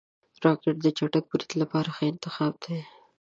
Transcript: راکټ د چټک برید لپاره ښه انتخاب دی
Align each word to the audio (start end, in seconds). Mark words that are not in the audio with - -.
راکټ 0.43 0.75
د 0.83 0.87
چټک 0.97 1.23
برید 1.31 1.51
لپاره 1.61 1.89
ښه 1.95 2.03
انتخاب 2.11 2.53
دی 2.63 2.79